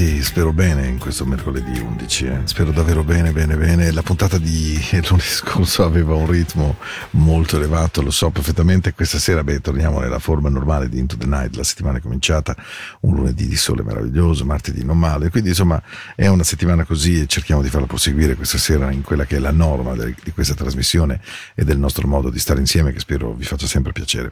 serrati, 0.00 0.22
spero 0.22 0.52
bene 0.52 0.86
in 0.86 0.98
questo 0.98 1.26
mercoledì 1.26 1.78
11, 1.78 2.26
eh. 2.26 2.40
spero 2.44 2.70
davvero 2.70 3.04
bene, 3.04 3.32
bene, 3.32 3.56
bene. 3.56 3.90
La 3.90 4.02
puntata 4.02 4.38
di 4.38 4.80
lunedì 4.90 5.20
scorso 5.20 5.84
aveva 5.84 6.14
un 6.14 6.26
ritmo 6.26 6.76
molto 7.10 7.56
elevato, 7.56 8.00
lo 8.00 8.10
so 8.10 8.30
perfettamente. 8.30 8.94
Questa 8.94 9.18
sera, 9.18 9.44
beh, 9.44 9.60
torniamo 9.60 10.00
nella 10.00 10.18
forma 10.18 10.48
normale 10.48 10.88
di 10.88 10.98
Into 10.98 11.16
the 11.16 11.26
Night. 11.26 11.54
La 11.56 11.64
settimana 11.64 11.98
è 11.98 12.00
cominciata, 12.00 12.56
un 13.00 13.14
lunedì 13.14 13.46
di 13.46 13.56
sole 13.56 13.82
meraviglioso, 13.82 14.44
martedì 14.44 14.84
non 14.84 14.98
male. 14.98 15.28
Quindi, 15.28 15.50
insomma, 15.50 15.80
è 16.14 16.26
una 16.28 16.44
settimana 16.44 16.84
così 16.84 17.20
e 17.20 17.26
cerchiamo 17.26 17.60
di 17.60 17.68
farla 17.68 17.86
proseguire 17.86 18.36
questa 18.36 18.58
sera 18.58 18.90
in 18.90 19.02
quella 19.02 19.26
che 19.26 19.36
è 19.36 19.38
la 19.38 19.52
norma 19.52 19.94
di 19.94 20.32
questa 20.32 20.54
trasmissione 20.54 21.20
e 21.54 21.64
del 21.64 21.78
nostro 21.78 22.08
modo 22.08 22.30
di 22.30 22.38
stare 22.38 22.60
insieme, 22.60 22.92
che 22.92 23.00
spero 23.00 23.32
vi 23.32 23.44
faccia 23.44 23.66
sempre 23.66 23.92
piacere. 23.92 24.30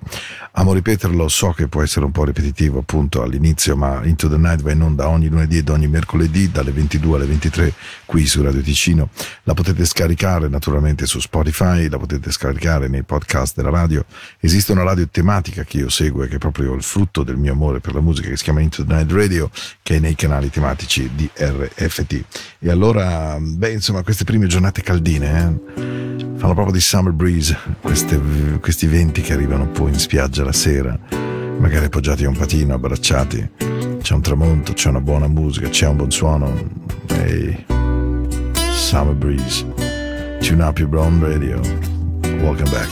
Amo 0.53 0.73
ripeterlo, 0.73 1.29
so 1.29 1.51
che 1.51 1.69
può 1.69 1.83
essere 1.83 2.07
un 2.07 2.13
po' 2.13 2.25
ripetitivo 2.25 2.79
appunto 2.79 3.23
all'inizio, 3.23 3.77
ma 3.77 4.01
Into 4.05 4.29
the 4.29 4.39
Night 4.39 4.63
va 4.63 4.73
in 4.73 4.83
onda 4.83 5.09
ogni 5.09 5.29
lunedì 5.29 5.58
ed 5.59 5.69
ogni 5.69 5.89
mercoledì 5.89 6.51
dalle 6.51 6.73
22 6.73 7.17
alle 7.17 7.27
23 7.27 7.73
qui 8.05 8.27
su 8.27 8.43
Radio 8.43 8.61
Ticino. 8.61 9.11
La 9.45 9.55
potete 9.55 9.85
scaricare 9.85 10.49
naturalmente 10.49 11.07
su 11.07 11.21
Spotify, 11.21 11.89
la 11.89 11.99
potete 11.99 12.31
scaricare 12.31 12.89
nei 12.89 13.03
podcast 13.03 13.57
della 13.57 13.71
radio. 13.71 14.05
Esiste 14.41 14.73
una 14.73 14.83
radio 14.83 15.07
tematica 15.09 15.65
che 15.65 15.79
io 15.79 15.89
seguo 15.89 16.23
e 16.23 16.29
che 16.29 16.37
è 16.37 16.39
proprio 16.39 16.75
il 16.75 16.83
frutto 16.83 17.23
del 17.23 17.37
mio 17.37 17.53
amore 17.53 17.81
per 17.81 17.95
la 17.95 18.01
musica 18.01 18.29
che 18.29 18.37
si 18.37 18.45
chiama 18.45 18.61
Into 18.61 18.85
the 18.85 18.93
Night 18.93 19.11
Radio 19.13 19.51
che 19.83 19.97
è 19.97 19.99
nei 19.99 20.15
canali 20.15 20.51
tematici 20.51 21.11
di 21.15 21.29
RFT. 21.35 22.25
E 22.61 22.71
allora, 22.71 23.37
beh, 23.41 23.73
insomma, 23.73 24.03
queste 24.03 24.25
prime 24.25 24.47
giornate 24.47 24.83
caldine 24.83 25.61
eh, 25.77 26.27
fanno 26.37 26.55
proprio 26.55 26.73
di 26.73 26.81
summer 26.81 27.13
breeze, 27.13 27.57
queste, 27.81 28.21
questi 28.61 28.87
venti 28.87 29.21
che 29.21 29.33
arrivano 29.33 29.69
poi 29.69 29.93
in 29.93 29.99
spiaggia 29.99 30.45
la 30.45 30.53
sera, 30.53 30.99
magari 31.59 31.87
appoggiati 31.87 32.25
a 32.25 32.29
un 32.29 32.37
patino, 32.37 32.75
abbracciati 32.75 33.51
c'è 34.09 34.15
un 34.15 34.23
tramonto, 34.23 34.73
c'è 34.73 34.89
una 34.89 35.03
buona 35.03 35.27
musica, 35.27 35.69
c'è 35.69 35.87
un 35.87 35.97
buon 35.97 36.11
suono. 36.11 36.51
Hey, 37.09 37.65
Summer 38.73 39.15
Breeze. 39.15 39.67
Tune 40.41 40.63
up 40.63 40.79
your 40.79 40.89
brown 40.89 41.21
radio. 41.21 41.61
Welcome 42.41 42.71
back. 42.71 42.89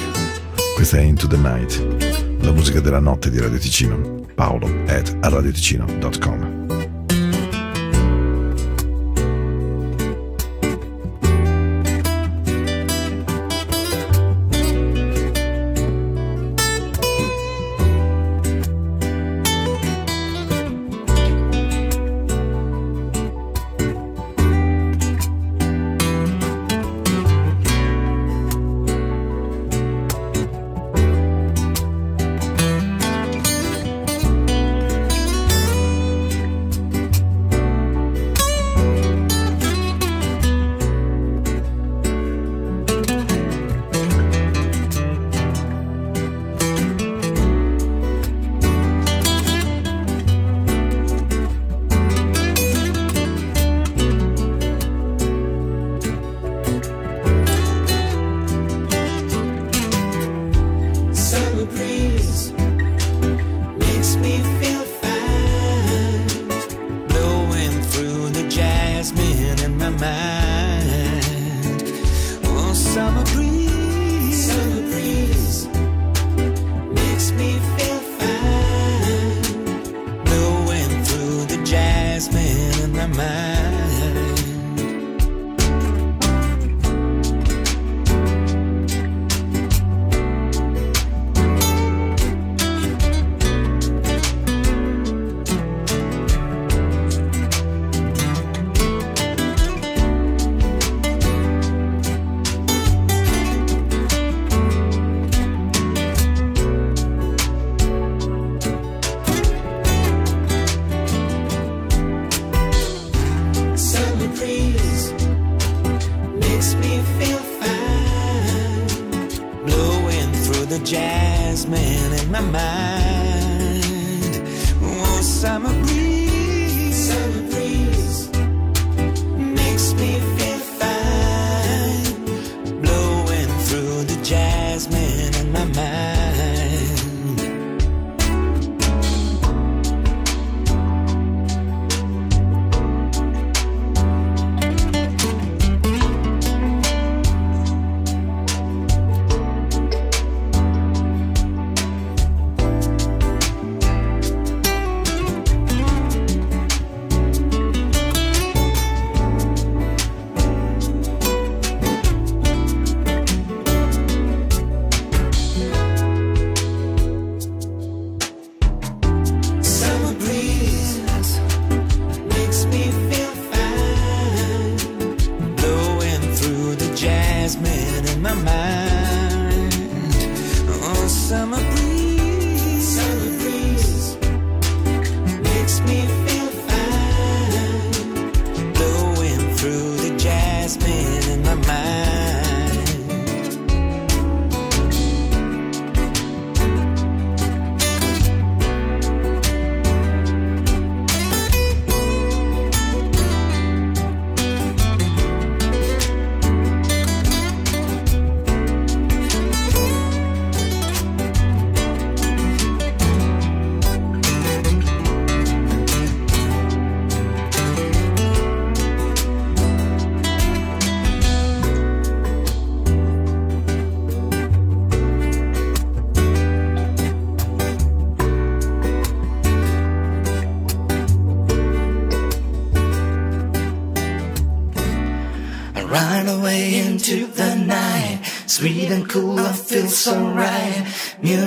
Questa 0.74 0.98
è 0.98 1.00
Into 1.00 1.26
the 1.26 1.38
Night, 1.38 2.42
la 2.42 2.52
musica 2.52 2.80
della 2.80 3.00
notte 3.00 3.30
di 3.30 3.40
Radio 3.40 3.56
Ticino. 3.56 4.26
Paolo 4.34 4.68
at 4.88 5.16
radioticino.com. 5.22 6.65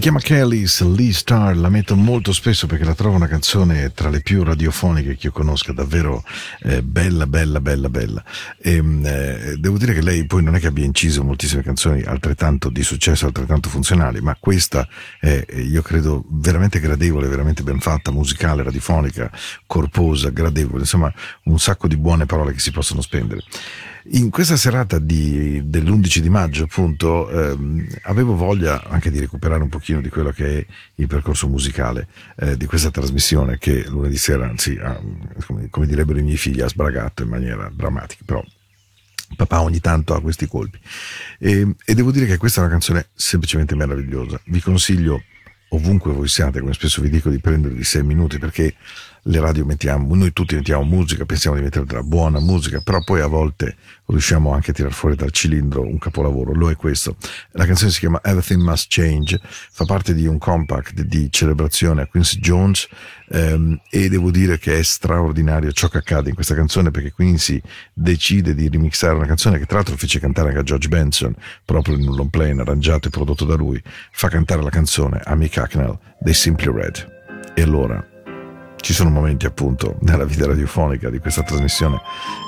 Chiama 0.00 0.20
Kelly's 0.20 0.80
Lee 0.82 1.12
Star, 1.12 1.54
la 1.56 1.68
metto 1.68 1.94
molto 1.94 2.32
spesso 2.32 2.66
perché 2.66 2.84
la 2.84 2.94
trovo 2.94 3.16
una 3.16 3.26
canzone 3.26 3.92
tra 3.92 4.08
le 4.08 4.20
più 4.20 4.42
radiofoniche 4.42 5.14
che 5.14 5.26
io 5.26 5.32
conosca, 5.32 5.72
davvero 5.72 6.24
eh, 6.62 6.82
bella, 6.82 7.26
bella, 7.26 7.60
bella, 7.60 7.90
bella. 7.90 8.24
E, 8.58 8.76
eh, 8.76 9.56
devo 9.58 9.76
dire 9.76 9.92
che 9.92 10.00
lei 10.00 10.24
poi 10.24 10.42
non 10.42 10.54
è 10.54 10.58
che 10.58 10.68
abbia 10.68 10.84
inciso 10.84 11.22
moltissime 11.22 11.62
canzoni 11.62 12.02
altrettanto 12.02 12.70
di 12.70 12.82
successo, 12.82 13.26
altrettanto 13.26 13.68
funzionali, 13.68 14.20
ma 14.20 14.34
questa 14.40 14.88
è, 15.20 15.44
io 15.56 15.82
credo, 15.82 16.24
veramente 16.30 16.80
gradevole, 16.80 17.28
veramente 17.28 17.62
ben 17.62 17.80
fatta, 17.80 18.10
musicale, 18.10 18.62
radiofonica, 18.62 19.30
corposa, 19.66 20.30
gradevole, 20.30 20.80
insomma 20.80 21.12
un 21.44 21.58
sacco 21.58 21.86
di 21.86 21.98
buone 21.98 22.24
parole 22.24 22.52
che 22.52 22.60
si 22.60 22.70
possono 22.70 23.02
spendere. 23.02 23.42
In 24.04 24.30
questa 24.30 24.56
serata 24.56 24.98
di, 24.98 25.60
dell'11 25.64 26.18
di 26.18 26.28
maggio, 26.30 26.64
appunto, 26.64 27.28
ehm, 27.28 27.86
avevo 28.02 28.34
voglia 28.34 28.82
anche 28.84 29.10
di 29.10 29.20
recuperare 29.20 29.62
un 29.62 29.68
pochino 29.68 30.00
di 30.00 30.08
quello 30.08 30.30
che 30.30 30.58
è 30.58 30.66
il 30.94 31.06
percorso 31.06 31.48
musicale 31.48 32.08
eh, 32.36 32.56
di 32.56 32.64
questa 32.64 32.90
trasmissione 32.90 33.58
che 33.58 33.84
lunedì 33.88 34.16
sera, 34.16 34.48
anzi, 34.48 34.78
ha, 34.80 34.98
come, 35.46 35.68
come 35.68 35.86
direbbero 35.86 36.18
i 36.18 36.22
miei 36.22 36.38
figli, 36.38 36.62
ha 36.62 36.68
sbragato 36.68 37.22
in 37.22 37.28
maniera 37.28 37.70
drammatica, 37.72 38.22
però 38.24 38.42
papà 39.36 39.60
ogni 39.60 39.80
tanto 39.80 40.14
ha 40.14 40.22
questi 40.22 40.46
colpi. 40.46 40.78
E, 41.38 41.74
e 41.84 41.94
devo 41.94 42.10
dire 42.10 42.24
che 42.24 42.38
questa 42.38 42.60
è 42.60 42.64
una 42.64 42.72
canzone 42.72 43.08
semplicemente 43.14 43.74
meravigliosa. 43.74 44.40
Vi 44.46 44.60
consiglio 44.60 45.22
ovunque 45.70 46.12
voi 46.12 46.28
siate, 46.28 46.60
come 46.60 46.72
spesso 46.72 47.02
vi 47.02 47.10
dico, 47.10 47.28
di 47.28 47.38
prendervi 47.38 47.84
sei 47.84 48.02
minuti 48.02 48.38
perché 48.38 48.74
le 49.24 49.40
radio 49.40 49.64
mettiamo, 49.64 50.14
noi 50.14 50.32
tutti 50.32 50.54
mettiamo 50.54 50.82
musica, 50.84 51.24
pensiamo 51.24 51.56
di 51.56 51.62
mettere 51.62 51.84
della 51.84 52.02
buona 52.02 52.40
musica, 52.40 52.80
però 52.80 53.02
poi 53.02 53.20
a 53.20 53.26
volte 53.26 53.76
riusciamo 54.06 54.52
anche 54.52 54.70
a 54.70 54.74
tirar 54.74 54.92
fuori 54.92 55.14
dal 55.14 55.30
cilindro 55.30 55.82
un 55.82 55.98
capolavoro, 55.98 56.52
lo 56.52 56.70
è 56.70 56.76
questo. 56.76 57.16
La 57.52 57.66
canzone 57.66 57.90
si 57.90 58.00
chiama 58.00 58.20
Everything 58.22 58.62
Must 58.62 58.86
Change, 58.88 59.40
fa 59.42 59.84
parte 59.84 60.14
di 60.14 60.26
un 60.26 60.38
compact 60.38 61.02
di 61.02 61.30
celebrazione 61.30 62.02
a 62.02 62.06
Quincy 62.06 62.38
Jones 62.38 62.88
ehm, 63.28 63.80
e 63.90 64.08
devo 64.08 64.30
dire 64.30 64.58
che 64.58 64.78
è 64.78 64.82
straordinario 64.82 65.70
ciò 65.72 65.88
che 65.88 65.98
accade 65.98 66.30
in 66.30 66.34
questa 66.34 66.54
canzone 66.54 66.90
perché 66.90 67.12
Quincy 67.12 67.60
decide 67.92 68.54
di 68.54 68.68
remixare 68.68 69.14
una 69.14 69.26
canzone 69.26 69.58
che 69.58 69.66
tra 69.66 69.76
l'altro 69.76 69.96
fece 69.96 70.18
cantare 70.18 70.48
anche 70.48 70.60
a 70.60 70.64
George 70.64 70.88
Benson, 70.88 71.34
proprio 71.64 71.96
in 71.96 72.08
un 72.08 72.16
long 72.16 72.30
play 72.30 72.56
arrangiato 72.58 73.08
e 73.08 73.10
prodotto 73.10 73.44
da 73.44 73.54
lui, 73.54 73.80
fa 74.12 74.28
cantare 74.28 74.62
la 74.62 74.70
canzone 74.70 75.20
a 75.22 75.34
Mick 75.34 75.56
Hacknell 75.58 75.98
dei 76.18 76.34
Simply 76.34 76.72
Red. 76.72 77.18
E 77.54 77.62
allora 77.62 78.04
ci 78.80 78.92
sono 78.92 79.10
momenti 79.10 79.46
appunto 79.46 79.96
nella 80.00 80.24
vita 80.24 80.46
radiofonica 80.46 81.10
di 81.10 81.18
questa 81.18 81.42
trasmissione 81.42 82.00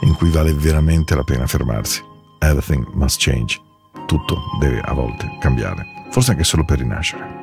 in 0.03 0.15
cui 0.15 0.31
vale 0.31 0.53
veramente 0.53 1.15
la 1.15 1.25
pena 1.25 1.47
fermarsi. 1.47 2.03
Everything 2.39 2.87
must 2.95 3.21
change. 3.21 3.61
Tutto 4.07 4.39
deve 4.61 4.81
a 4.81 4.93
volte 4.93 5.27
cambiare, 5.41 5.85
forse 6.11 6.33
anche 6.33 6.45
solo 6.45 6.65
per 6.65 6.79
rinascere. 6.79 7.42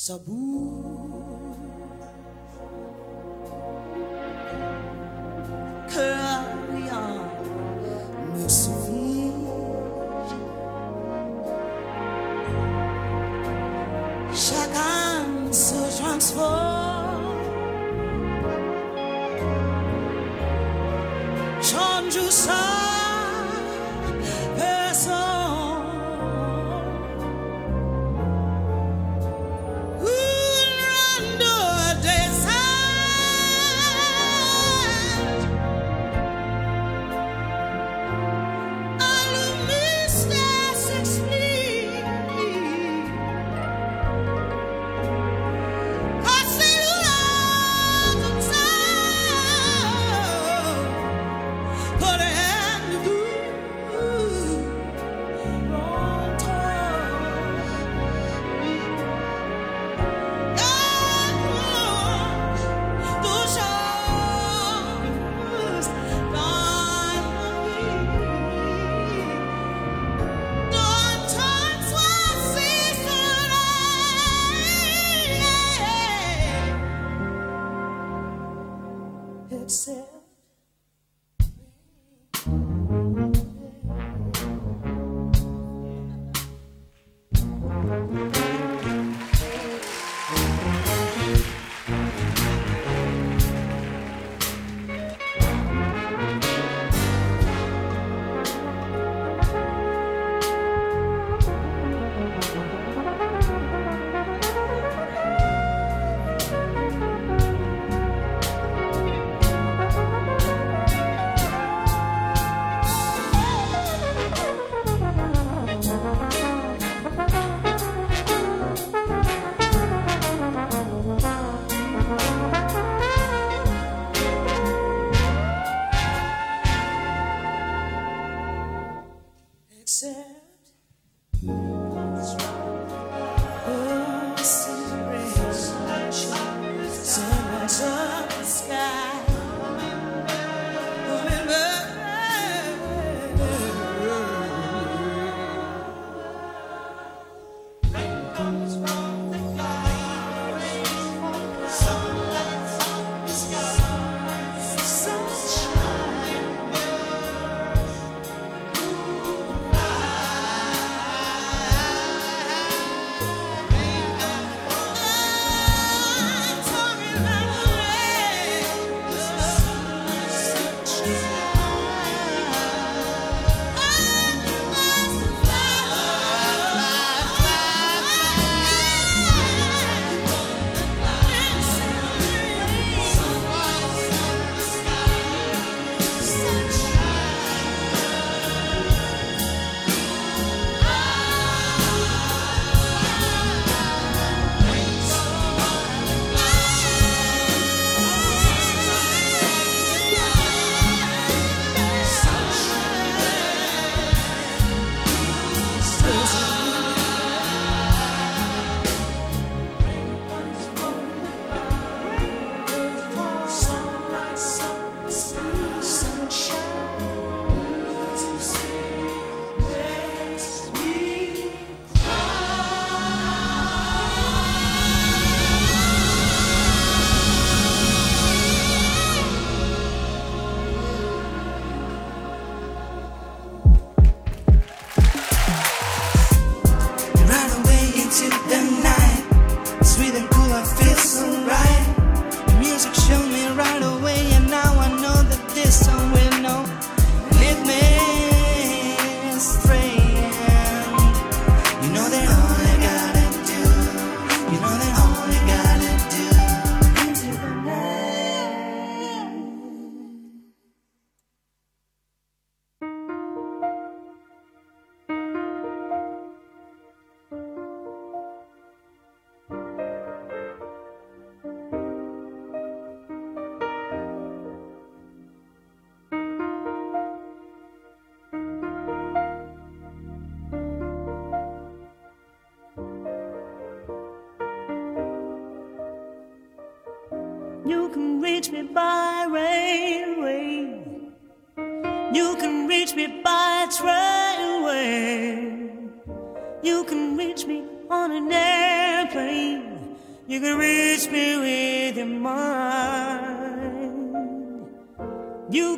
Sabu. 0.00 0.99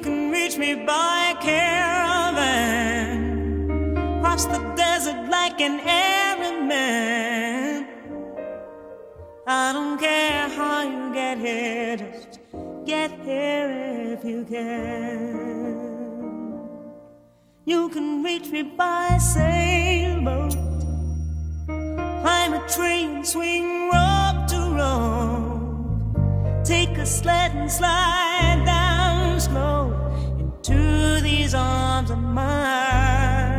Can 0.03 0.31
reach 0.33 0.59
me 0.59 0.75
by 0.75 1.35
caravan. 1.41 3.21
Cross 4.21 4.47
the 4.47 4.59
desert 4.77 5.29
like 5.31 5.61
an 5.61 5.79
Arab 5.81 6.67
man. 6.67 7.87
I 9.47 9.73
don't 9.73 9.99
care 9.99 10.49
how 10.49 10.83
you 10.83 11.15
get 11.15 11.39
here, 11.39 11.97
just 11.97 12.41
get 12.85 13.11
here 13.23 14.17
if 14.17 14.25
you 14.25 14.45
can. 14.45 15.73
You 17.65 17.89
can 17.91 18.25
reach 18.25 18.49
me 18.51 18.63
by 18.63 19.19
sailboat, 19.19 20.57
climb 22.23 22.55
a 22.55 22.69
tree 22.69 23.05
and 23.05 23.27
swing 23.27 23.91
rope 23.91 24.47
to 24.49 24.61
rope, 24.81 26.65
take 26.65 26.99
a 26.99 27.07
sled 27.07 27.53
and 27.55 27.71
slide 27.71 28.52
these 31.53 31.59
arms 31.59 32.11
of 32.11 32.19
mine. 32.19 33.53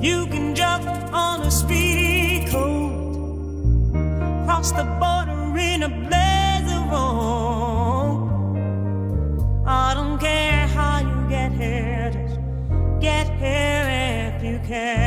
You 0.00 0.26
can 0.26 0.54
jump 0.54 0.84
on 1.12 1.42
a 1.42 1.50
speedy 1.50 2.48
coat 2.50 3.92
cross 4.44 4.72
the 4.72 4.84
border 5.00 5.56
in 5.58 5.82
a 5.84 5.88
blaze 5.88 6.72
of. 6.72 7.06
I 9.66 9.94
don't 9.94 10.18
care 10.18 10.66
how 10.66 10.98
you 11.00 11.28
get 11.28 11.52
here, 11.52 12.10
just 12.12 12.40
get 13.00 13.26
here 13.38 14.34
if 14.34 14.42
you 14.42 14.58
can. 14.66 15.05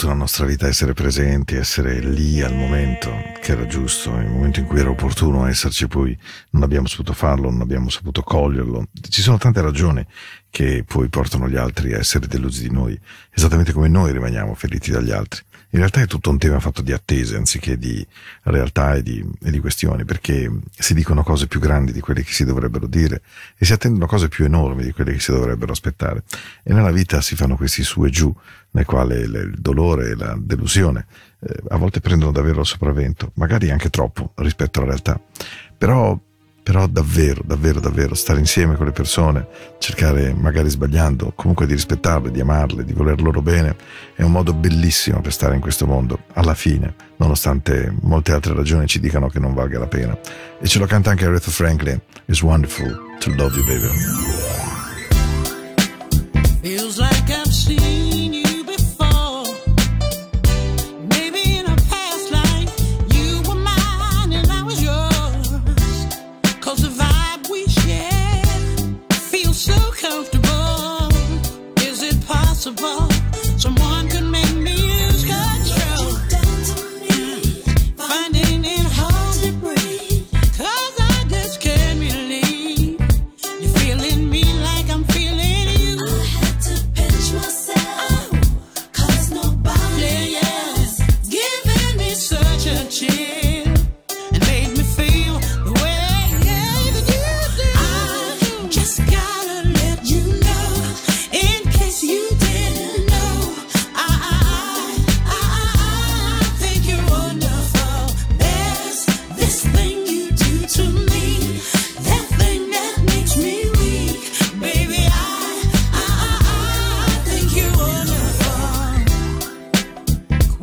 Voluto 0.00 0.06
nella 0.06 0.14
nostra 0.14 0.46
vita 0.46 0.66
essere 0.66 0.92
presenti, 0.94 1.56
essere 1.56 2.00
lì 2.00 2.40
al 2.40 2.54
momento 2.54 3.10
che 3.40 3.52
era 3.52 3.66
giusto, 3.66 4.14
nel 4.14 4.28
momento 4.28 4.60
in 4.60 4.66
cui 4.66 4.80
era 4.80 4.90
opportuno 4.90 5.46
esserci, 5.46 5.88
poi 5.88 6.16
non 6.60 6.68
abbiamo 6.68 6.88
saputo 6.88 7.14
farlo, 7.14 7.50
non 7.50 7.62
abbiamo 7.62 7.88
saputo 7.88 8.22
coglierlo. 8.22 8.88
Ci 9.08 9.22
sono 9.22 9.38
tante 9.38 9.62
ragioni 9.62 10.06
che 10.50 10.84
poi 10.86 11.08
portano 11.08 11.48
gli 11.48 11.56
altri 11.56 11.94
a 11.94 11.98
essere 11.98 12.26
delusi 12.26 12.68
di 12.68 12.70
noi, 12.70 12.98
esattamente 13.30 13.72
come 13.72 13.88
noi 13.88 14.12
rimaniamo 14.12 14.52
feriti 14.54 14.90
dagli 14.90 15.10
altri. 15.10 15.40
In 15.72 15.78
realtà 15.78 16.00
è 16.00 16.06
tutto 16.06 16.30
un 16.30 16.36
tema 16.36 16.58
fatto 16.58 16.82
di 16.82 16.92
attese 16.92 17.36
anziché 17.36 17.78
di 17.78 18.04
realtà 18.42 18.96
e 18.96 19.02
di, 19.02 19.24
e 19.42 19.50
di 19.50 19.60
questioni, 19.60 20.04
perché 20.04 20.50
si 20.76 20.92
dicono 20.94 21.22
cose 21.22 21.46
più 21.46 21.60
grandi 21.60 21.92
di 21.92 22.00
quelle 22.00 22.24
che 22.24 22.32
si 22.32 22.44
dovrebbero 22.44 22.86
dire 22.86 23.22
e 23.56 23.64
si 23.64 23.72
attendono 23.72 24.06
cose 24.06 24.28
più 24.28 24.44
enormi 24.44 24.82
di 24.82 24.92
quelle 24.92 25.12
che 25.12 25.20
si 25.20 25.30
dovrebbero 25.30 25.72
aspettare. 25.72 26.24
E 26.62 26.74
nella 26.74 26.90
vita 26.90 27.20
si 27.22 27.36
fanno 27.36 27.56
questi 27.56 27.84
su 27.84 28.04
e 28.04 28.10
giù, 28.10 28.34
nel 28.72 28.84
quale 28.84 29.20
il 29.20 29.54
dolore 29.58 30.10
e 30.10 30.16
la 30.16 30.36
delusione 30.38 31.06
eh, 31.40 31.62
a 31.68 31.76
volte 31.76 32.00
prendono 32.00 32.32
davvero 32.32 32.60
il 32.60 32.66
sopravvento, 32.66 33.30
magari 33.36 33.70
anche 33.70 33.88
troppo 33.88 34.32
rispetto 34.36 34.80
alla 34.80 34.88
realtà. 34.88 35.20
Però 35.78 36.20
però 36.62 36.86
davvero, 36.86 37.42
davvero, 37.44 37.80
davvero 37.80 38.14
stare 38.14 38.38
insieme 38.38 38.76
con 38.76 38.86
le 38.86 38.92
persone, 38.92 39.46
cercare 39.78 40.32
magari 40.34 40.68
sbagliando, 40.68 41.32
comunque 41.34 41.66
di 41.66 41.74
rispettarle, 41.74 42.30
di 42.30 42.40
amarle, 42.40 42.84
di 42.84 42.92
voler 42.92 43.20
loro 43.20 43.42
bene, 43.42 43.76
è 44.14 44.22
un 44.22 44.32
modo 44.32 44.52
bellissimo 44.52 45.20
per 45.20 45.32
stare 45.32 45.54
in 45.54 45.60
questo 45.60 45.86
mondo, 45.86 46.20
alla 46.34 46.54
fine, 46.54 46.94
nonostante 47.16 47.92
molte 48.02 48.32
altre 48.32 48.54
ragioni 48.54 48.86
ci 48.86 49.00
dicano 49.00 49.28
che 49.28 49.38
non 49.38 49.54
valga 49.54 49.78
la 49.78 49.88
pena. 49.88 50.16
E 50.60 50.66
ce 50.66 50.78
lo 50.78 50.86
canta 50.86 51.10
anche 51.10 51.24
Aretha 51.24 51.50
Franklin, 51.50 52.00
It's 52.26 52.42
wonderful 52.42 52.98
to 53.20 53.30
love 53.34 53.56
you 53.56 53.64
baby. 53.64 53.88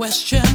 question. 0.08 0.47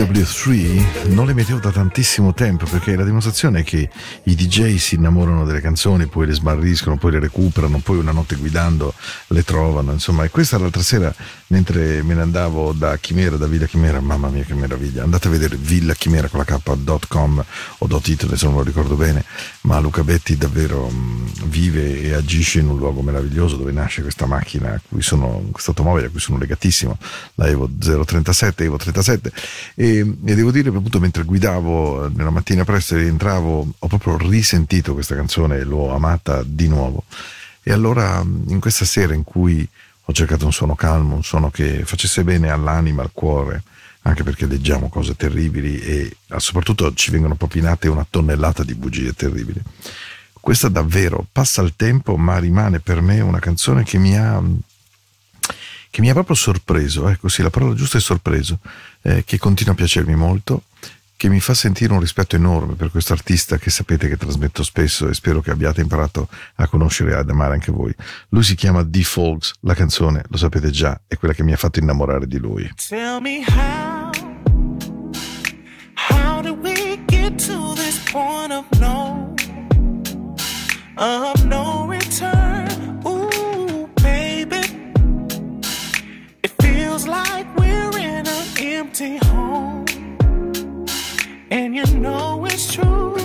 W3 0.00 1.08
non 1.12 1.26
le 1.26 1.34
mettevo 1.34 1.58
da 1.58 1.70
tantissimo 1.70 2.32
tempo 2.32 2.64
perché 2.64 2.96
la 2.96 3.04
dimostrazione 3.04 3.60
è 3.60 3.64
che 3.64 3.90
i 4.22 4.34
DJ 4.34 4.76
si 4.76 4.94
innamorano 4.94 5.44
delle 5.44 5.60
canzoni, 5.60 6.06
poi 6.06 6.24
le 6.24 6.32
smarriscono, 6.32 6.96
poi 6.96 7.12
le 7.12 7.18
recuperano, 7.18 7.80
poi 7.80 7.98
una 7.98 8.10
notte 8.10 8.36
guidando 8.36 8.94
le 9.26 9.44
trovano, 9.44 9.92
insomma, 9.92 10.24
e 10.24 10.30
questa 10.30 10.56
l'altra 10.56 10.80
sera 10.80 11.14
mentre 11.48 12.02
me 12.02 12.14
ne 12.14 12.22
andavo 12.22 12.72
da 12.72 12.96
Chimera, 12.96 13.36
da 13.36 13.46
Villa 13.46 13.66
Chimera, 13.66 14.00
mamma 14.00 14.28
mia 14.28 14.42
che 14.42 14.54
meraviglia, 14.54 15.02
andate 15.02 15.28
a 15.28 15.32
vedere 15.32 15.56
Villa 15.56 15.92
Chimera 15.92 16.28
con 16.28 16.38
la 16.38 16.46
k.com 16.46 17.44
o 17.78 18.00
.it, 18.02 18.42
non 18.42 18.54
lo 18.54 18.62
ricordo 18.62 18.94
bene, 18.94 19.22
ma 19.62 19.78
Luca 19.80 20.02
Betti 20.02 20.34
davvero 20.38 20.88
mm, 20.90 21.19
vive 21.50 22.00
e 22.00 22.14
agisce 22.14 22.60
in 22.60 22.68
un 22.68 22.78
luogo 22.78 23.02
meraviglioso 23.02 23.56
dove 23.56 23.72
nasce 23.72 24.00
questa 24.00 24.24
macchina 24.24 24.80
sono 24.98 25.48
questa 25.50 25.70
automobile 25.70 26.06
a 26.06 26.10
cui 26.10 26.20
sono 26.20 26.38
legatissimo 26.38 26.96
la 27.34 27.48
Evo 27.48 27.68
037 27.68 28.64
Evo 28.64 28.76
37 28.76 29.32
e, 29.74 29.98
e 30.24 30.34
devo 30.34 30.50
dire 30.50 30.68
appunto 30.68 31.00
mentre 31.00 31.24
guidavo 31.24 32.06
eh, 32.06 32.10
nella 32.14 32.30
mattina 32.30 32.64
presto 32.64 32.94
e 32.94 33.00
rientravo 33.00 33.74
ho 33.78 33.86
proprio 33.86 34.16
risentito 34.16 34.94
questa 34.94 35.14
canzone 35.14 35.58
e 35.58 35.64
l'ho 35.64 35.92
amata 35.92 36.42
di 36.44 36.68
nuovo. 36.68 37.04
E 37.62 37.72
allora 37.72 38.22
mh, 38.22 38.44
in 38.48 38.60
questa 38.60 38.84
sera 38.84 39.12
in 39.12 39.24
cui 39.24 39.68
ho 40.02 40.12
cercato 40.12 40.44
un 40.44 40.52
suono 40.52 40.74
calmo 40.74 41.14
un 41.14 41.22
suono 41.22 41.50
che 41.50 41.84
facesse 41.84 42.24
bene 42.24 42.50
all'anima 42.50 43.02
al 43.02 43.10
cuore 43.12 43.62
anche 44.02 44.22
perché 44.22 44.46
leggiamo 44.46 44.88
cose 44.88 45.14
terribili 45.14 45.78
e 45.78 46.16
soprattutto 46.38 46.94
ci 46.94 47.10
vengono 47.10 47.34
propinate 47.34 47.88
una 47.88 48.06
tonnellata 48.08 48.64
di 48.64 48.74
bugie 48.74 49.12
terribili 49.12 49.60
questa 50.40 50.68
davvero 50.68 51.26
passa 51.30 51.62
il 51.62 51.74
tempo 51.76 52.16
ma 52.16 52.38
rimane 52.38 52.80
per 52.80 53.00
me 53.00 53.20
una 53.20 53.38
canzone 53.38 53.84
che 53.84 53.98
mi 53.98 54.16
ha 54.16 54.42
che 55.90 56.00
mi 56.00 56.08
ha 56.08 56.12
proprio 56.12 56.36
sorpreso, 56.36 57.08
ecco 57.08 57.28
sì, 57.28 57.42
la 57.42 57.50
parola 57.50 57.74
giusta 57.74 57.98
è 57.98 58.00
sorpreso, 58.00 58.60
eh, 59.02 59.24
che 59.24 59.38
continua 59.38 59.72
a 59.72 59.76
piacermi 59.76 60.14
molto, 60.14 60.62
che 61.16 61.28
mi 61.28 61.40
fa 61.40 61.52
sentire 61.52 61.92
un 61.92 62.00
rispetto 62.00 62.34
enorme 62.36 62.74
per 62.74 62.90
questo 62.90 63.12
artista 63.12 63.58
che 63.58 63.68
sapete 63.68 64.08
che 64.08 64.16
trasmetto 64.16 64.62
spesso 64.62 65.06
e 65.06 65.12
spero 65.12 65.42
che 65.42 65.50
abbiate 65.50 65.82
imparato 65.82 66.28
a 66.54 66.66
conoscere 66.66 67.10
e 67.10 67.14
ad 67.14 67.28
amare 67.28 67.54
anche 67.54 67.70
voi. 67.70 67.94
Lui 68.28 68.42
si 68.42 68.54
chiama 68.54 68.82
D. 68.84 69.02
Folks, 69.02 69.52
la 69.60 69.74
canzone, 69.74 70.22
lo 70.28 70.38
sapete 70.38 70.70
già, 70.70 70.98
è 71.06 71.18
quella 71.18 71.34
che 71.34 71.42
mi 71.42 71.52
ha 71.52 71.56
fatto 71.58 71.78
innamorare 71.78 72.26
di 72.26 72.38
lui. 72.38 72.72
Tell 72.88 73.20
me 73.20 73.44
how, 73.46 74.10
how 76.08 76.40
did 76.40 76.56
we 76.62 76.98
get 77.06 77.36
to 77.46 77.74
this 77.74 77.98
point 78.10 78.52
of 78.52 78.64
no, 78.78 78.99
of 81.00 81.46
no 81.46 81.86
return. 81.86 82.68
Ooh, 83.06 83.88
baby, 84.02 84.60
it 86.42 86.50
feels 86.60 87.06
like 87.06 87.46
we're 87.56 87.98
in 87.98 88.26
an 88.26 88.46
empty 88.58 89.16
home, 89.16 89.86
and 91.50 91.74
you 91.74 91.86
know 91.96 92.44
it's 92.44 92.74
true. 92.74 93.16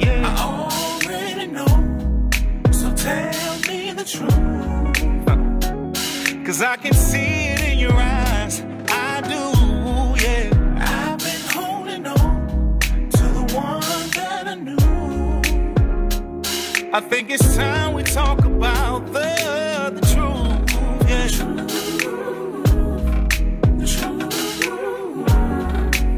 I 0.00 1.02
already 1.02 1.46
know. 1.48 2.30
So 2.70 2.94
tell 2.94 3.58
me 3.68 3.92
the 3.92 4.04
truth, 4.04 4.36
cause 6.46 6.62
I 6.62 6.76
can 6.76 6.94
see 6.94 7.48
it. 7.48 7.57
I 16.90 17.00
think 17.00 17.30
it's 17.30 17.54
time 17.54 17.92
we 17.92 18.02
talk 18.02 18.46
about 18.46 19.12
the, 19.12 19.92
the 19.94 20.00
truth. 20.14 20.70
Yeah. 21.06 21.28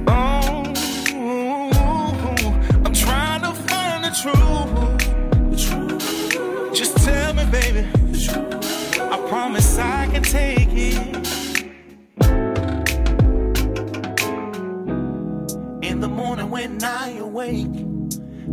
Oh, 0.06 0.62
I'm 2.84 2.94
trying 2.94 3.40
to 3.42 3.52
find 3.52 4.04
the 4.04 4.10
truth. 4.22 4.40
Just 6.72 6.96
tell 6.98 7.34
me, 7.34 7.44
baby. 7.46 7.84
I 9.00 9.26
promise 9.28 9.76
I 9.76 10.06
can 10.06 10.22
take 10.22 10.68
it. 10.72 11.16
In 15.82 15.98
the 15.98 16.08
morning 16.08 16.48
when 16.48 16.82
I 16.84 17.16
awake, 17.18 17.89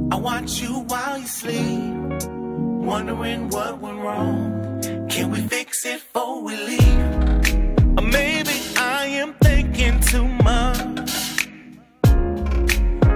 I 0.09 0.15
watch 0.15 0.61
you 0.61 0.79
while 0.87 1.17
you 1.17 1.27
sleep. 1.27 1.93
Wondering 2.31 3.49
what 3.49 3.79
went 3.79 3.99
wrong. 3.99 4.79
Can 5.09 5.31
we 5.31 5.41
fix 5.41 5.85
it 5.85 6.01
before 6.13 6.41
we 6.43 6.55
leave? 6.55 7.97
Or 7.97 8.03
maybe 8.03 8.55
I 8.77 9.07
am 9.21 9.33
thinking 9.41 9.99
too 9.99 10.27
much. 10.27 11.11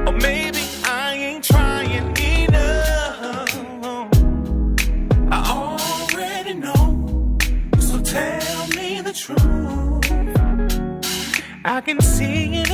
Or 0.08 0.12
maybe 0.12 0.64
I 0.84 1.16
ain't 1.16 1.44
trying 1.46 2.18
enough. 2.18 3.56
I 5.32 5.40
already 5.60 6.56
know. 6.56 7.38
So 7.80 8.02
tell 8.02 8.68
me 8.68 9.02
the 9.02 9.14
truth. 9.14 9.42
I 11.64 11.80
can 11.80 12.02
see 12.02 12.56
it 12.56 12.71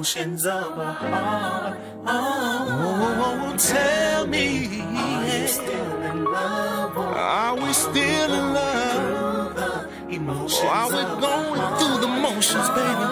emotions 0.00 0.46
of 0.46 0.78
a 0.78 0.92
heart? 0.92 1.78
Oh, 2.06 3.54
tell 3.58 4.26
me, 4.26 4.80
are 4.80 5.40
you 5.42 5.46
still 5.46 6.02
in 6.02 6.24
love 6.24 6.96
are 6.96 7.54
we 7.54 7.70
still 7.74 8.32
in 8.32 8.54
love? 8.54 9.92
Emotions 10.08 10.70
are 10.70 10.88
we 10.88 11.02
going 11.20 11.60
through 11.78 11.98
the 12.00 12.08
motions, 12.08 12.68
baby? 12.70 13.06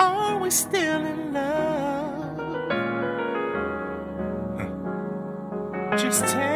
Are 0.00 0.38
we 0.40 0.50
still 0.50 1.04
in 1.04 1.32
love? 1.34 2.38
Just 5.98 6.24
tell 6.24 6.55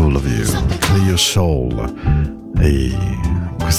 Full 0.00 0.16
of 0.16 0.26
you. 0.26 0.46
Clear 0.80 1.18
Soul. 1.18 1.72
E 2.62 3.19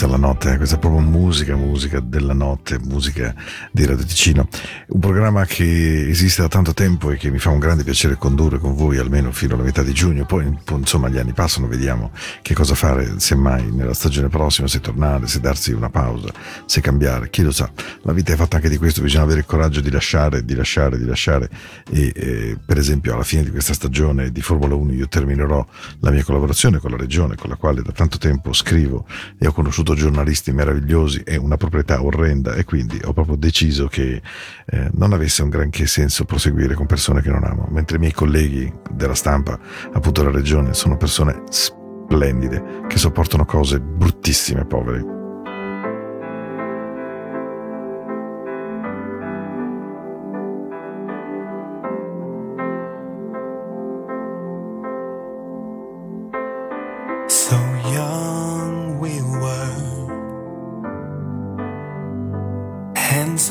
questa 0.01 0.17
è 0.17 0.19
la 0.19 0.27
notte, 0.27 0.57
questa 0.57 0.75
è 0.77 0.79
proprio 0.79 1.01
musica, 1.01 1.55
musica 1.55 1.99
della 1.99 2.33
notte, 2.33 2.79
musica 2.79 3.35
di 3.71 3.85
Radio 3.85 4.03
Ticino. 4.03 4.47
Un 4.87 4.99
programma 4.99 5.45
che 5.45 6.07
esiste 6.09 6.41
da 6.41 6.47
tanto 6.47 6.73
tempo 6.73 7.11
e 7.11 7.17
che 7.17 7.29
mi 7.29 7.37
fa 7.37 7.49
un 7.51 7.59
grande 7.59 7.83
piacere 7.83 8.15
condurre 8.15 8.57
con 8.57 8.73
voi 8.73 8.97
almeno 8.97 9.31
fino 9.31 9.53
alla 9.53 9.63
metà 9.63 9.83
di 9.83 9.93
giugno. 9.93 10.25
Poi 10.25 10.57
insomma 10.69 11.07
gli 11.07 11.19
anni 11.19 11.33
passano, 11.33 11.67
vediamo 11.67 12.11
che 12.41 12.55
cosa 12.55 12.73
fare 12.73 13.19
semmai 13.19 13.69
nella 13.71 13.93
stagione 13.93 14.27
prossima, 14.27 14.67
se 14.67 14.79
tornare, 14.79 15.27
se 15.27 15.39
darsi 15.39 15.71
una 15.71 15.91
pausa, 15.91 16.29
se 16.65 16.81
cambiare, 16.81 17.29
chi 17.29 17.43
lo 17.43 17.51
sa. 17.51 17.69
La 18.01 18.13
vita 18.13 18.33
è 18.33 18.35
fatta 18.35 18.55
anche 18.55 18.69
di 18.69 18.77
questo, 18.77 19.03
bisogna 19.03 19.23
avere 19.23 19.41
il 19.41 19.45
coraggio 19.45 19.81
di 19.81 19.91
lasciare, 19.91 20.43
di 20.43 20.55
lasciare, 20.55 20.97
di 20.97 21.05
lasciare 21.05 21.47
e 21.91 22.11
eh, 22.15 22.57
per 22.65 22.79
esempio 22.79 23.13
alla 23.13 23.23
fine 23.23 23.43
di 23.43 23.51
questa 23.51 23.73
stagione 23.73 24.31
di 24.31 24.41
Formula 24.41 24.73
1 24.73 24.93
io 24.93 25.07
terminerò 25.07 25.63
la 25.99 26.09
mia 26.09 26.23
collaborazione 26.23 26.79
con 26.79 26.89
la 26.89 26.97
regione 26.97 27.35
con 27.35 27.49
la 27.49 27.55
quale 27.55 27.83
da 27.83 27.91
tanto 27.91 28.17
tempo 28.17 28.51
scrivo 28.53 29.05
e 29.37 29.45
ho 29.45 29.51
conosciuto 29.51 29.90
giornalisti 29.95 30.51
meravigliosi 30.51 31.21
e 31.25 31.37
una 31.37 31.57
proprietà 31.57 32.03
orrenda 32.03 32.55
e 32.55 32.63
quindi 32.63 32.99
ho 33.03 33.13
proprio 33.13 33.35
deciso 33.35 33.87
che 33.87 34.21
eh, 34.65 34.89
non 34.93 35.13
avesse 35.13 35.43
un 35.43 35.49
granché 35.49 35.87
senso 35.87 36.25
proseguire 36.25 36.73
con 36.73 36.85
persone 36.85 37.21
che 37.21 37.29
non 37.29 37.43
amo, 37.43 37.67
mentre 37.69 37.97
i 37.97 37.99
miei 37.99 38.13
colleghi 38.13 38.71
della 38.91 39.15
stampa, 39.15 39.59
appunto 39.91 40.21
della 40.21 40.33
regione, 40.33 40.73
sono 40.73 40.97
persone 40.97 41.43
splendide 41.49 42.83
che 42.87 42.97
sopportano 42.97 43.45
cose 43.45 43.79
bruttissime, 43.79 44.65
poveri. 44.65 45.20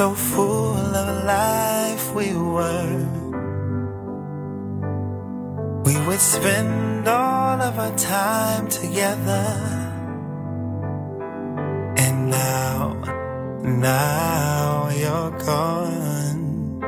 So 0.00 0.14
full 0.14 0.96
of 1.02 1.24
life 1.26 2.14
we 2.14 2.32
were. 2.32 3.06
We 5.84 5.94
would 6.06 6.20
spend 6.20 7.06
all 7.06 7.60
of 7.60 7.78
our 7.78 7.94
time 7.98 8.66
together, 8.68 9.46
and 12.04 12.30
now, 12.30 12.80
now 13.62 14.88
you're 15.02 15.34
gone. 15.44 16.80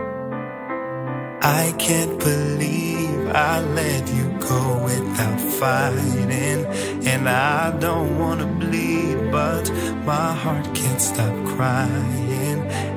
I 1.43 1.75
can't 1.79 2.19
believe 2.19 3.29
I 3.29 3.61
let 3.81 4.05
you 4.17 4.27
go 4.49 4.63
without 4.89 5.41
fighting. 5.61 6.65
And 7.13 7.29
I 7.29 7.79
don't 7.79 8.19
wanna 8.19 8.47
bleed, 8.47 9.31
but 9.31 9.71
my 10.07 10.33
heart 10.43 10.67
can't 10.75 11.03
stop 11.11 11.35
crying. 11.55 12.32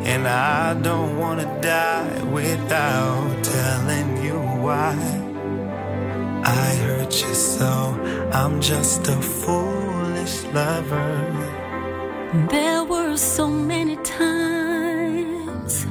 And 0.06 0.28
I 0.28 0.74
don't 0.76 1.18
wanna 1.18 1.48
die 1.62 2.24
without 2.40 3.44
telling 3.44 4.24
you 4.24 4.38
why. 4.66 4.96
I 6.44 6.68
hurt 6.86 7.14
you 7.24 7.34
so, 7.34 7.72
I'm 8.32 8.62
just 8.62 9.08
a 9.08 9.20
foolish 9.42 10.44
lover. 10.54 11.56
There 12.50 12.84
were 12.84 13.16
so 13.18 13.48
many 13.48 13.96
times 13.98 15.86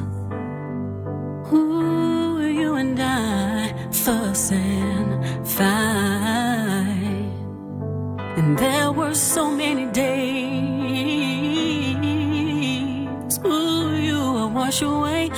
Ooh, 1.52 2.42
you 2.42 2.74
and 2.74 3.00
I 3.00 3.72
fuss 3.90 4.52
and 4.52 5.24
fight 5.48 7.32
And 8.36 8.58
there 8.58 8.92
were 8.92 9.14
so 9.14 9.50
many 9.50 9.86
days 9.86 10.33
wash 14.74 14.82
away 14.82 15.30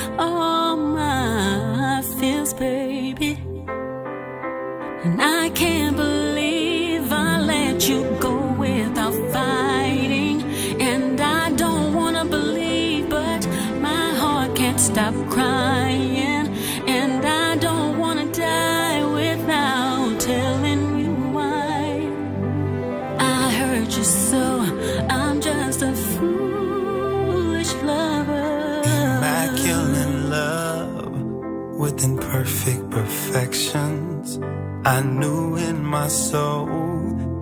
imperfect 32.46 32.90
perfections. 32.90 34.38
I 34.84 35.02
knew 35.02 35.56
in 35.56 35.84
my 35.84 36.06
soul 36.06 36.68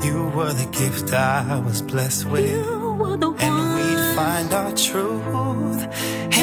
you 0.03 0.31
were 0.35 0.53
the 0.53 0.67
gift 0.73 1.13
I 1.13 1.61
was 1.61 1.83
blessed 1.83 2.25
with. 2.27 2.51
You 2.51 2.95
were 2.99 3.17
the 3.19 3.31
And 3.33 3.55
we'd 3.77 4.15
find 4.17 4.53
our 4.55 4.73
truth 4.73 5.83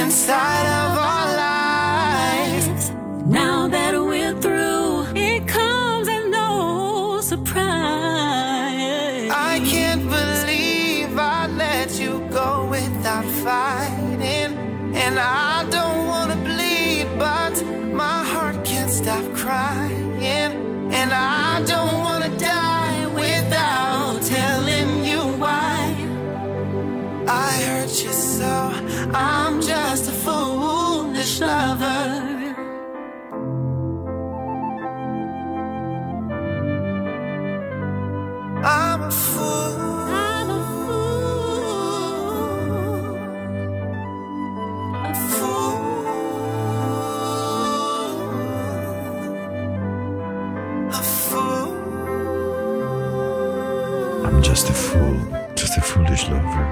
inside 0.01 0.67
of 0.81 0.97
our 1.09 1.27
lives. 1.47 2.91
Now 3.25 3.67
that 3.67 3.93
we're 3.99 4.39
through, 4.39 5.07
it 5.15 5.47
comes 5.47 6.07
as 6.07 6.25
no 6.27 7.19
surprise. 7.21 7.61
I 9.31 9.59
can't 9.65 10.07
believe 10.07 11.17
I 11.17 11.47
let 11.47 11.99
you 11.99 12.19
go 12.31 12.67
without 12.69 13.25
fighting. 13.25 14.53
And 14.93 15.17
I 15.19 15.60
each 31.41 31.47
other. 31.47 32.55
I'm 38.63 39.01
a 39.01 39.11
fool. 39.11 39.75
I'm 40.13 40.49
a 40.49 40.61
fool. 40.85 41.15
A 45.03 45.13
fool. 45.31 45.77
A 50.89 50.93
fool. 50.93 51.69
I'm 54.25 54.41
just 54.43 54.69
a 54.69 54.73
fool, 54.73 55.17
just 55.55 55.77
a 55.77 55.81
foolish 55.81 56.29
lover. 56.29 56.65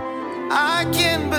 I 0.52 0.86
can't. 0.94 1.39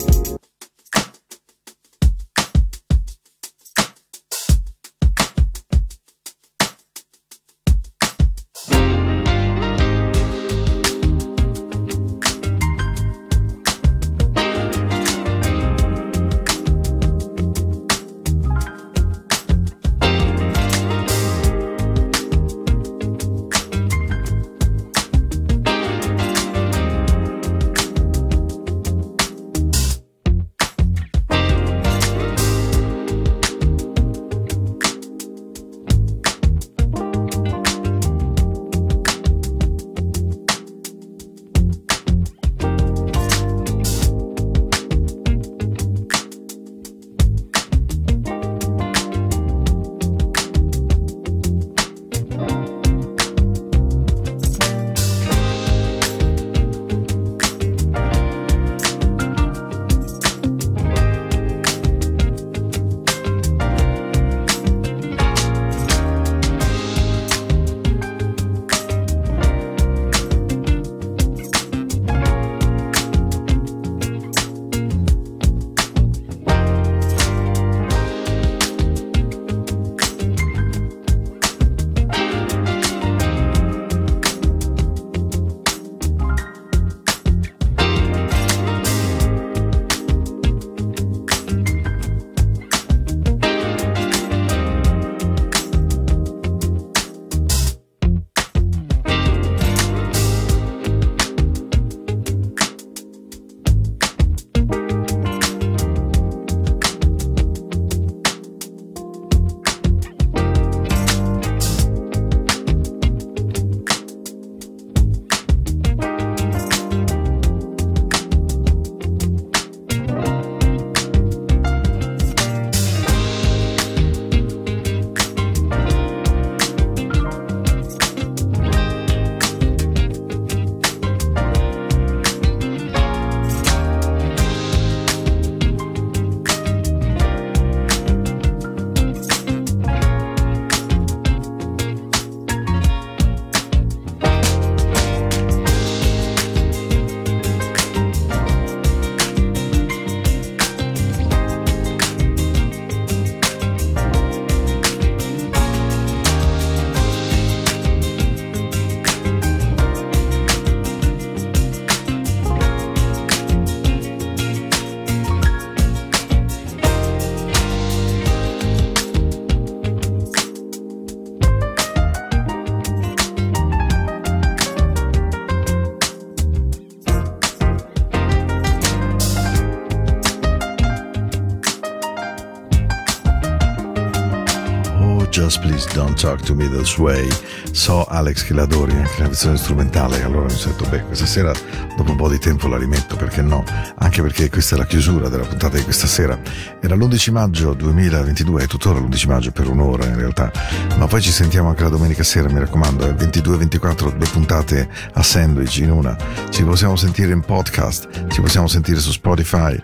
Talk 186.21 186.43
to 186.43 186.53
Me 186.53 186.69
This 186.69 186.99
Way. 186.99 187.27
So 187.71 188.03
Alex 188.03 188.43
che 188.43 188.53
l'adori 188.53 188.91
anche 188.91 189.21
la 189.21 189.25
versione 189.25 189.57
strumentale, 189.57 190.21
allora 190.21 190.45
mi 190.45 190.51
sono 190.51 190.75
detto, 190.75 190.87
beh, 190.87 191.01
questa 191.05 191.25
sera 191.25 191.51
dopo 191.97 192.11
un 192.11 192.15
po' 192.15 192.29
di 192.29 192.37
tempo 192.37 192.67
la 192.67 192.77
rimetto, 192.77 193.15
perché 193.15 193.41
no? 193.41 193.63
Anche 193.97 194.21
perché 194.21 194.47
questa 194.47 194.75
è 194.75 194.77
la 194.77 194.85
chiusura 194.85 195.29
della 195.29 195.45
puntata 195.45 195.77
di 195.77 195.83
questa 195.83 196.05
sera. 196.05 196.39
Era 196.79 196.93
l'11 196.93 197.31
maggio 197.31 197.73
2022, 197.73 198.61
è 198.61 198.67
tuttora 198.67 198.99
l'11 198.99 199.27
maggio 199.27 199.51
per 199.51 199.67
un'ora 199.67 200.05
in 200.05 200.15
realtà, 200.15 200.51
ma 200.99 201.07
poi 201.07 201.23
ci 201.23 201.31
sentiamo 201.31 201.69
anche 201.69 201.81
la 201.81 201.89
domenica 201.89 202.21
sera, 202.21 202.47
mi 202.49 202.59
raccomando, 202.59 203.07
è 203.07 203.13
22-24 203.13 204.19
le 204.19 204.27
puntate 204.31 204.89
a 205.13 205.23
sandwich 205.23 205.77
in 205.77 205.89
una. 205.89 206.15
Ci 206.51 206.63
possiamo 206.63 206.95
sentire 206.97 207.31
in 207.31 207.41
podcast, 207.41 208.27
ci 208.27 208.41
possiamo 208.41 208.67
sentire 208.67 208.99
su 208.99 209.11
Spotify. 209.11 209.75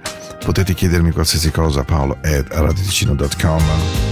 Potete 0.46 0.76
chiedermi 0.76 1.10
qualsiasi 1.10 1.50
cosa 1.50 1.80
a 1.80 1.84
paolo 1.84 2.20
at 2.22 2.46
radioticino.com. 2.48 4.07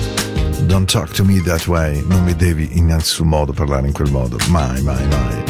Don't 0.68 0.92
talk 0.92 1.12
to 1.14 1.24
me 1.24 1.40
that 1.42 1.68
way, 1.68 2.04
non 2.08 2.24
mi 2.24 2.36
devi 2.36 2.78
in 2.78 2.86
nessun 2.88 3.28
modo 3.28 3.54
parlare 3.54 3.86
in 3.88 3.94
quel 3.94 4.10
modo, 4.10 4.38
mai, 4.50 4.82
mai, 4.82 5.08
mai. 5.08 5.44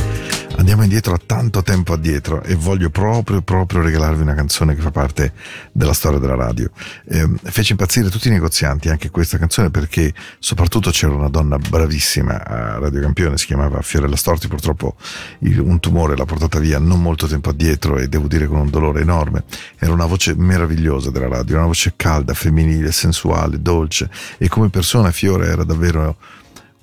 Andiamo 0.57 0.83
indietro 0.83 1.13
a 1.13 1.19
tanto 1.23 1.63
tempo 1.63 1.93
addietro 1.93 2.43
e 2.43 2.55
voglio 2.55 2.89
proprio, 2.89 3.41
proprio 3.41 3.81
regalarvi 3.81 4.21
una 4.21 4.33
canzone 4.33 4.75
che 4.75 4.81
fa 4.81 4.91
parte 4.91 5.33
della 5.71 5.93
storia 5.93 6.19
della 6.19 6.35
radio. 6.35 6.69
Ehm, 7.07 7.37
fece 7.43 7.73
impazzire 7.73 8.09
tutti 8.09 8.27
i 8.29 8.31
negozianti 8.31 8.89
anche 8.89 9.09
questa 9.11 9.37
canzone 9.37 9.69
perché 9.69 10.13
soprattutto 10.39 10.89
c'era 10.89 11.13
una 11.13 11.29
donna 11.29 11.57
bravissima 11.57 12.43
a 12.43 12.79
Radio 12.79 13.01
Campione, 13.01 13.37
si 13.37 13.45
chiamava 13.45 13.81
Fiorella 13.81 14.15
Storti, 14.15 14.47
purtroppo 14.47 14.95
il- 15.39 15.59
un 15.59 15.79
tumore 15.79 16.15
l'ha 16.15 16.25
portata 16.25 16.57
via 16.59 16.79
non 16.79 17.01
molto 17.01 17.27
tempo 17.27 17.49
addietro 17.49 17.97
e 17.97 18.07
devo 18.07 18.27
dire 18.27 18.47
con 18.47 18.59
un 18.59 18.69
dolore 18.69 19.01
enorme. 19.01 19.43
Era 19.77 19.91
una 19.93 20.05
voce 20.05 20.33
meravigliosa 20.35 21.11
della 21.11 21.27
radio, 21.27 21.57
una 21.57 21.67
voce 21.67 21.93
calda, 21.95 22.33
femminile, 22.33 22.91
sensuale, 22.91 23.61
dolce 23.61 24.09
e 24.37 24.47
come 24.47 24.69
persona 24.69 25.11
Fiore 25.11 25.47
era 25.47 25.63
davvero 25.63 26.17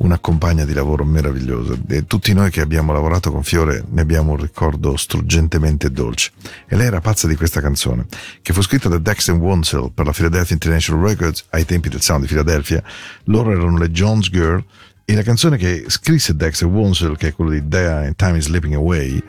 una 0.02 0.18
compagna 0.18 0.64
di 0.64 0.74
lavoro 0.74 1.04
meravigliosa 1.04 1.74
e 1.88 2.06
tutti 2.06 2.32
noi 2.34 2.50
che 2.50 2.60
abbiamo 2.60 2.92
lavorato 2.92 3.30
con 3.30 3.42
Fiore 3.44 3.84
ne 3.88 4.00
abbiamo 4.00 4.32
un 4.32 4.36
ricordo 4.36 4.96
struggentemente 4.96 5.90
dolce. 5.90 6.32
E 6.66 6.76
lei 6.76 6.86
era 6.86 7.00
pazza 7.00 7.28
di 7.28 7.36
questa 7.36 7.60
canzone, 7.60 8.06
che 8.42 8.52
fu 8.52 8.62
scritta 8.62 8.88
da 8.88 8.98
Dexter 8.98 9.34
Wansel 9.34 9.92
per 9.94 10.06
la 10.06 10.12
Philadelphia 10.12 10.54
International 10.54 11.06
Records 11.06 11.44
ai 11.50 11.64
tempi 11.64 11.88
del 11.88 12.00
sound 12.00 12.22
di 12.22 12.28
Philadelphia. 12.28 12.82
Loro 13.24 13.52
erano 13.52 13.78
le 13.78 13.90
Jones 13.90 14.28
Girl 14.28 14.64
e 15.04 15.14
la 15.14 15.22
canzone 15.22 15.56
che 15.56 15.84
scrisse 15.88 16.34
Dexter 16.34 16.68
Wansel, 16.68 17.16
che 17.16 17.28
è 17.28 17.32
quella 17.32 17.52
di 17.52 17.68
There 17.68 18.12
Time 18.16 18.38
is 18.38 18.44
Slipping 18.44 18.74
Away, 18.74 19.22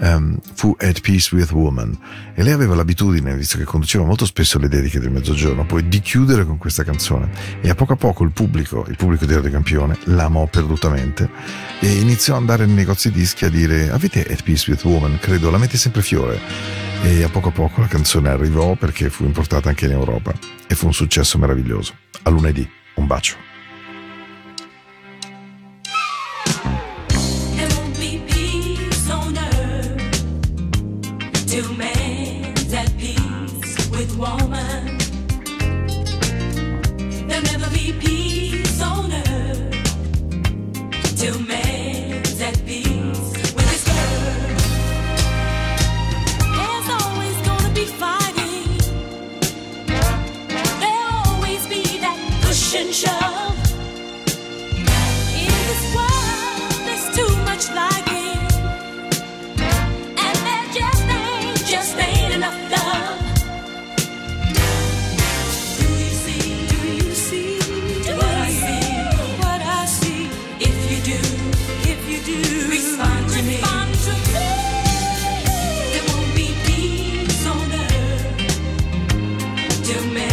ehm, 0.00 0.38
fu 0.54 0.74
At 0.78 1.00
Peace 1.00 1.34
with 1.34 1.50
Woman. 1.52 1.96
E 2.34 2.42
lei 2.42 2.52
aveva 2.52 2.74
l'abitudine, 2.74 3.36
visto 3.36 3.58
che 3.58 3.64
conduceva 3.64 4.04
molto 4.04 4.26
spesso 4.26 4.58
le 4.58 4.68
dediche 4.68 4.98
del 4.98 5.10
mezzogiorno, 5.10 5.64
poi 5.64 5.88
di 5.88 6.00
chiudere 6.00 6.44
con 6.44 6.58
questa 6.58 6.84
canzone. 6.84 7.30
E 7.60 7.68
a 7.68 7.74
poco 7.74 7.94
a 7.94 7.96
poco 7.96 8.24
il 8.24 8.32
pubblico, 8.32 8.84
il 8.88 8.96
pubblico 8.96 9.26
di 9.26 9.34
Radio 9.34 9.50
Campione, 9.50 9.98
l'amò 10.04 10.46
perdutamente 10.46 11.28
e 11.80 11.98
iniziò 11.98 12.34
ad 12.34 12.40
andare 12.40 12.66
nei 12.66 12.74
negozi 12.74 13.10
dischi 13.10 13.44
a 13.44 13.48
dire 13.50 13.90
avete 13.90 14.24
At 14.24 14.42
Peace 14.42 14.70
with 14.70 14.84
Woman? 14.84 15.18
Credo, 15.20 15.50
la 15.50 15.58
mette 15.58 15.76
sempre 15.76 16.02
fiore. 16.02 16.40
E 17.02 17.22
a 17.22 17.28
poco 17.28 17.48
a 17.48 17.52
poco 17.52 17.80
la 17.80 17.86
canzone 17.86 18.30
arrivò 18.30 18.74
perché 18.76 19.10
fu 19.10 19.24
importata 19.24 19.68
anche 19.68 19.84
in 19.84 19.92
Europa 19.92 20.32
e 20.66 20.74
fu 20.74 20.86
un 20.86 20.94
successo 20.94 21.38
meraviglioso. 21.38 21.94
A 22.22 22.30
lunedì, 22.30 22.66
un 22.94 23.06
bacio. 23.06 23.53
to 79.84 80.00
me. 80.06 80.23